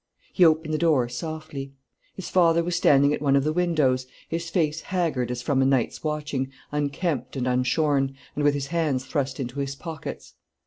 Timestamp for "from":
5.43-5.61